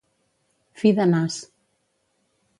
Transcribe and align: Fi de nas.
Fi 0.79 0.93
de 1.01 1.07
nas. 1.11 1.39